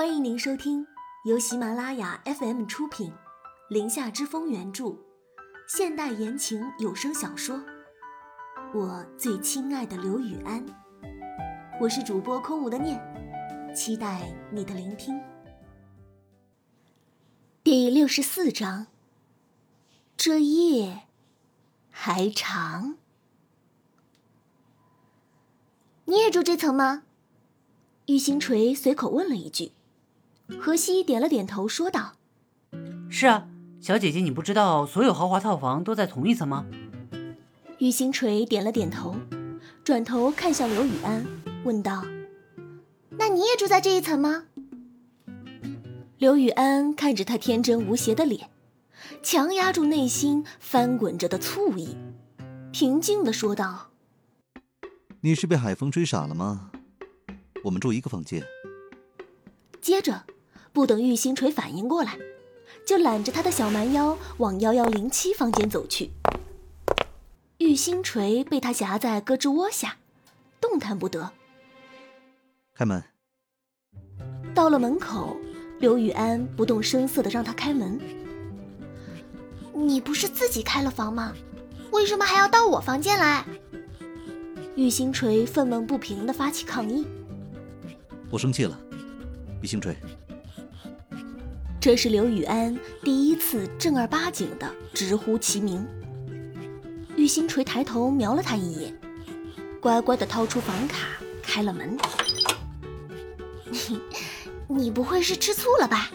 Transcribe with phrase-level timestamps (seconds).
[0.00, 0.86] 欢迎您收听
[1.26, 3.10] 由喜马拉雅 FM 出品，
[3.68, 4.96] 《林下之风》原著，
[5.68, 7.58] 现代言情有声小说
[8.72, 10.66] 《我最亲爱的刘雨安》。
[11.78, 12.98] 我是主播空无的念，
[13.76, 15.20] 期待你的聆听。
[17.62, 18.86] 第六十四章，
[20.16, 21.08] 这夜
[21.90, 22.96] 还长。
[26.06, 27.02] 你也住这层吗？
[28.06, 29.72] 玉星锤随口问了一句。
[30.58, 32.14] 何西点了点头，说道
[33.10, 33.46] ：“是啊，
[33.80, 36.66] 小姐姐，你不知道所有豪华套房都在同一层吗？”
[37.78, 39.14] 玉星锤点了点头，
[39.84, 41.24] 转头看向刘雨安，
[41.64, 42.04] 问道
[43.18, 44.44] ：“那你也住在这一层吗？”
[46.18, 48.50] 刘雨安看着他天真无邪的脸，
[49.22, 51.96] 强压住内心翻滚着的醋意，
[52.72, 53.90] 平静的说道。
[55.22, 56.70] 你是被海风吹傻了吗？
[57.64, 58.42] 我们住一个房间。
[59.80, 60.24] 接着，
[60.72, 62.16] 不等玉星锤反应过来，
[62.86, 66.10] 就揽着他的小蛮腰往幺幺零七房间走去。
[67.58, 69.96] 玉星锤被他夹在胳肢窝下，
[70.60, 71.32] 动弹不得。
[72.74, 73.02] 开门。
[74.54, 75.36] 到了门口，
[75.78, 78.00] 刘雨安不动声色的让他开门。
[79.72, 81.32] 你不是自己开了房吗？
[81.90, 83.44] 为什么还要到我房间来？
[84.76, 87.06] 玉星锤愤懑不平的发起抗议
[88.30, 88.78] ：“我生气了，
[89.60, 89.96] 玉星锤。”
[91.80, 95.86] 这是刘雨安第一次正儿八经的直呼其名。
[97.16, 98.94] 玉星锤抬头瞄了他一眼，
[99.80, 101.08] 乖乖地掏出房卡
[101.42, 101.96] 开了门。
[103.70, 103.98] 你，
[104.68, 106.10] 你不会是吃醋了吧？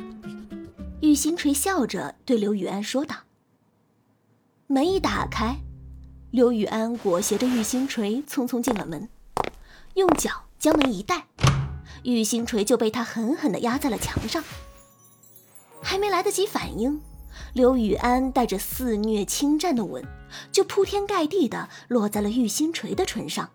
[1.01, 3.15] 玉星锤笑着对刘雨安说道。
[4.67, 5.55] 门一打开。
[6.29, 9.09] 刘雨安裹挟着玉星锤匆匆进了门，
[9.95, 10.29] 用脚
[10.59, 11.25] 将门一带，
[12.03, 14.43] 玉星锤就被他狠狠地压在了墙上。
[15.85, 16.99] 还没来得及反应，
[17.53, 20.03] 刘雨安带着肆虐侵占的吻，
[20.51, 23.47] 就铺天盖地的落在了玉星锤的唇上。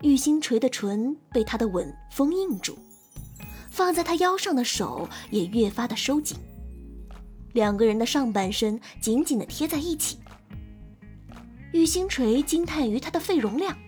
[0.00, 2.76] 玉星锤的唇被他的吻封印住，
[3.70, 6.36] 放在他腰上的手也越发的收紧，
[7.52, 10.18] 两个人的上半身紧紧的贴在一起。
[11.72, 13.78] 玉星锤惊叹于他的肺容量，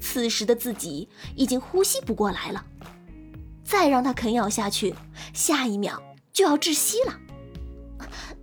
[0.00, 1.06] 此时的自己
[1.36, 2.64] 已经呼吸不过来了，
[3.70, 4.92] 再让他啃咬下去，
[5.32, 7.16] 下一秒就要窒息了。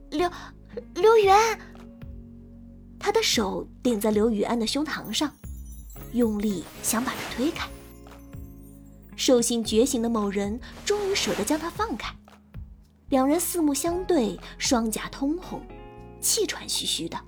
[0.09, 0.31] 刘
[0.95, 1.59] 刘雨安，
[2.97, 5.29] 他的手顶在刘雨安的胸膛上，
[6.13, 7.67] 用力想把他推开。
[9.17, 12.15] 兽性觉醒的某人终于舍得将他放开，
[13.09, 15.61] 两人四目相对，双颊通红，
[16.21, 17.19] 气喘吁吁的。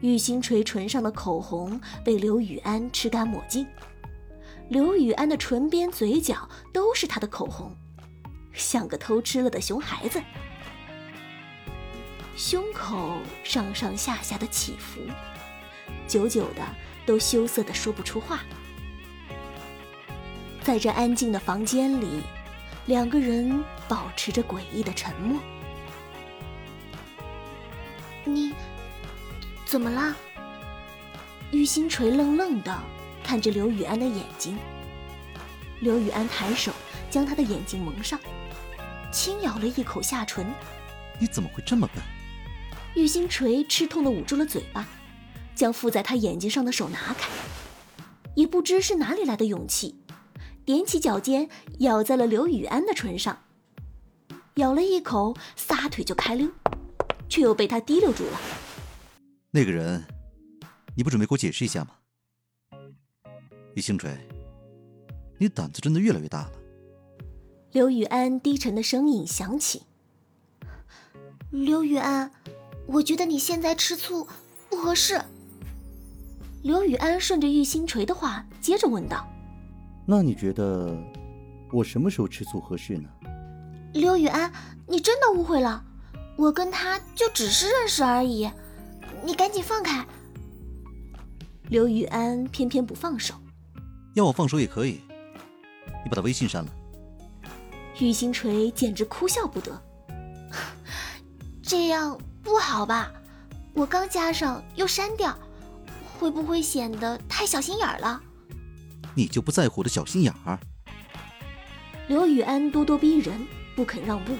[0.00, 3.66] 玉星锤唇上的口红被刘雨安吃干抹净，
[4.68, 7.76] 刘雨安的唇边、嘴角都是他的口红，
[8.52, 10.22] 像个偷吃了的熊孩子。
[12.36, 15.00] 胸口上上下下的起伏，
[16.08, 16.62] 久久的
[17.06, 18.40] 都羞涩的说不出话。
[20.62, 22.22] 在这安静的房间里，
[22.86, 25.40] 两个人保持着诡异的沉默。
[28.24, 28.52] 你。
[29.66, 30.14] 怎么了？
[31.50, 32.78] 玉心锤愣愣的
[33.24, 34.56] 看着刘雨安的眼睛。
[35.80, 36.70] 刘雨安抬手
[37.10, 38.20] 将他的眼睛蒙上，
[39.10, 40.46] 轻咬了一口下唇。
[41.18, 42.02] 你怎么会这么笨？
[42.94, 44.86] 玉星锤吃痛的捂住了嘴巴，
[45.54, 47.28] 将附在他眼睛上的手拿开，
[48.36, 49.96] 也不知是哪里来的勇气，
[50.66, 51.48] 踮起脚尖
[51.80, 53.42] 咬在了刘雨安的唇上，
[54.54, 56.48] 咬了一口，撒腿就开溜，
[57.28, 58.40] 却又被他提溜住了。
[59.50, 60.04] 那个人，
[60.94, 61.90] 你不准备给我解释一下吗？
[63.74, 64.16] 玉星锤，
[65.36, 66.52] 你胆子真的越来越大了。
[67.72, 69.82] 刘雨安低沉的声音响起
[71.50, 72.30] ：“刘雨安，
[72.86, 74.28] 我觉得你现在吃醋
[74.70, 75.20] 不合适。”
[76.62, 79.28] 刘雨安顺着玉星锤的话接着问道
[80.06, 80.96] ：“那你觉得
[81.72, 83.08] 我什么时候吃醋合适呢？”
[83.92, 84.52] 刘雨安，
[84.86, 85.84] 你真的误会了，
[86.36, 88.48] 我跟他就只是认识而已。
[89.24, 90.06] 你赶紧放开！
[91.70, 93.34] 刘雨安偏偏不放手，
[94.14, 95.00] 要我放手也可以，
[96.04, 96.72] 你把他微信删了。
[97.98, 99.82] 玉星锤简直哭笑不得，
[101.62, 103.12] 这样不好吧？
[103.74, 105.36] 我刚加上又删掉，
[106.18, 108.20] 会不会显得太小心眼儿了？
[109.14, 110.58] 你就不在乎我的小心眼儿？
[112.06, 114.36] 刘雨安咄咄逼人，不肯让步。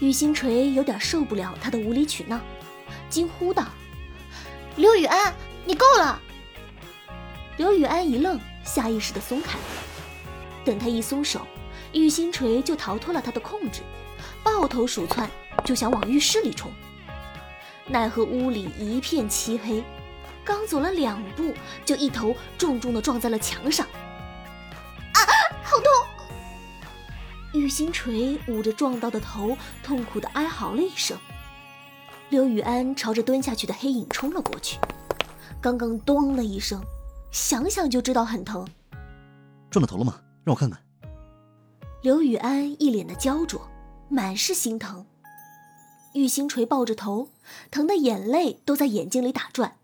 [0.00, 2.40] 玉星锤有点受不了他的无理取闹。
[3.10, 3.66] 惊呼道
[4.76, 5.34] ：“刘雨安，
[5.66, 6.20] 你够了！”
[7.56, 9.58] 刘雨安一愣，下意识的松开。
[10.64, 11.46] 等他一松手，
[11.92, 13.82] 玉星锤就逃脱了他的控制，
[14.42, 15.30] 抱头鼠窜，
[15.64, 16.72] 就想往浴室里冲。
[17.86, 19.84] 奈何屋里一片漆黑，
[20.44, 21.54] 刚走了两步，
[21.84, 23.86] 就一头重重的撞在了墙上。
[23.86, 25.20] 啊，
[25.62, 25.86] 好痛！
[27.52, 31.16] 玉星锤捂着撞到的头，痛苦的哀嚎了一声。
[32.30, 34.78] 刘雨安朝着蹲下去的黑影冲了过去，
[35.60, 36.82] 刚刚咚了一声，
[37.34, 38.64] 想想就知道很疼。
[39.68, 40.22] 撞到头了吗？
[40.44, 40.80] 让我看看。
[42.00, 43.68] 刘雨安一脸的焦灼，
[44.08, 45.04] 满是心疼。
[46.14, 47.30] 玉星锤抱着头，
[47.72, 49.78] 疼的眼泪都在眼睛里打转，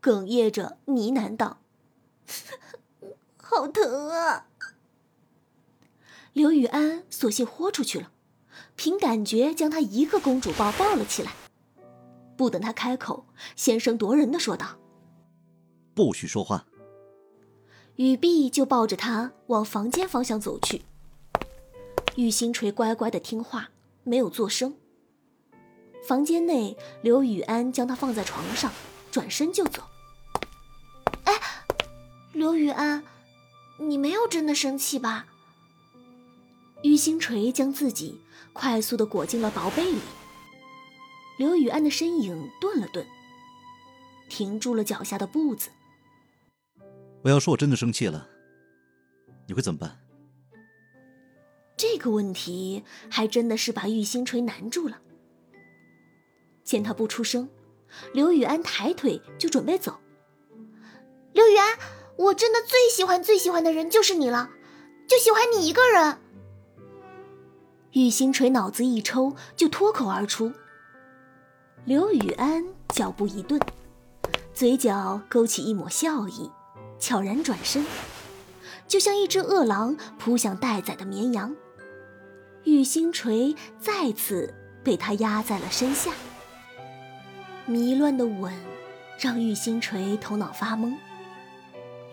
[0.00, 1.58] 哽咽着呢喃道
[3.36, 4.46] ：“好疼啊！”
[6.32, 8.12] 刘雨安索性豁出去了，
[8.76, 11.32] 凭感觉将他一个公主抱抱了起来。
[12.36, 14.78] 不等他开口，先声夺人的说道
[15.92, 16.64] ：“不许说话。”
[17.96, 20.82] 雨碧就抱着他往房间方向走去。
[22.16, 23.70] 玉星锤乖乖的听话，
[24.04, 24.76] 没有作声。
[26.06, 28.70] 房间内，刘雨安将他放在床上，
[29.10, 29.82] 转身就走。
[31.24, 31.34] 哎，
[32.32, 33.02] 刘雨安，
[33.78, 35.26] 你没有真的生气吧？
[36.82, 38.20] 玉星锤将自己
[38.52, 40.00] 快速的裹进了薄被里。
[41.38, 43.06] 刘雨安的身影顿了顿，
[44.28, 45.70] 停住了脚下的步子。
[47.26, 48.28] 我要说我真的生气了，
[49.48, 49.98] 你会怎么办？
[51.76, 55.00] 这个问题还真的是把玉星锤难住了。
[56.62, 57.48] 见他不出声，
[58.12, 59.98] 刘雨安抬腿就准备走。
[61.32, 61.76] 刘雨安，
[62.16, 64.50] 我真的最喜欢最喜欢的人就是你了，
[65.08, 66.18] 就喜欢你一个人。
[67.90, 70.52] 玉星锤脑子一抽，就脱口而出。
[71.86, 73.60] 刘雨安脚步一顿，
[74.54, 76.48] 嘴角勾起一抹笑意，
[76.98, 77.84] 悄然转身，
[78.86, 81.54] 就像一只饿狼扑向待宰的绵羊。
[82.64, 84.52] 玉星锤再次
[84.82, 86.12] 被他压在了身下。
[87.64, 88.52] 迷乱的吻
[89.20, 90.96] 让玉星锤头脑发懵。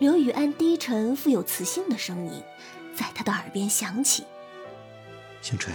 [0.00, 2.42] 刘雨安低沉富有磁性的声音
[2.94, 4.24] 在他的耳边响起
[5.40, 5.72] ：“星锤，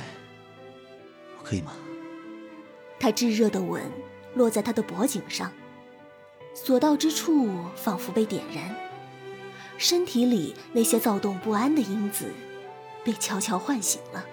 [1.38, 1.74] 我可以吗？”
[3.00, 3.82] 他炙热的吻
[4.36, 5.52] 落在他的脖颈上，
[6.54, 8.76] 所到之处仿佛被点燃，
[9.80, 12.32] 身体里那些躁动不安的因子
[13.04, 14.26] 被悄悄唤醒了。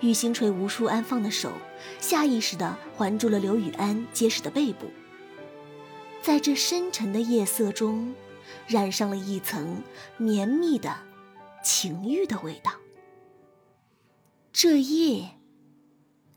[0.00, 1.52] 玉星锤无数安放的手，
[2.00, 4.86] 下意识地环住了刘雨安结实的背部，
[6.22, 8.14] 在这深沉的夜色中，
[8.66, 9.82] 染上了一层
[10.16, 10.96] 绵密的
[11.62, 12.72] 情欲的味道。
[14.52, 15.32] 这夜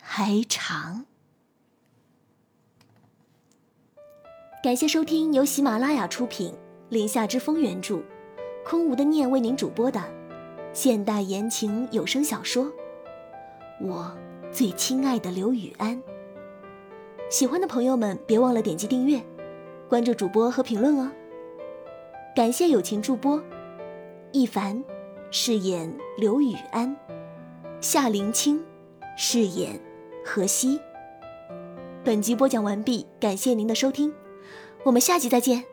[0.01, 1.06] 还长。
[4.62, 6.53] 感谢收听由喜马拉雅出品、
[6.89, 8.01] 林下之风原著、
[8.65, 10.03] 空无的念为您主播的
[10.74, 12.71] 现代言情有声小说。
[13.80, 14.12] 我
[14.51, 16.01] 最亲爱的刘雨安，
[17.30, 19.21] 喜欢的朋友们别忘了点击订阅、
[19.88, 21.12] 关注主播和评论哦。
[22.36, 23.41] 感谢友情助播
[24.31, 24.83] 一凡
[25.30, 26.97] 饰演刘雨安，
[27.81, 28.63] 夏林清
[29.15, 29.80] 饰演
[30.25, 30.80] 何西。
[32.03, 34.12] 本集播讲完毕，感谢您的收听，
[34.83, 35.63] 我们下集再见。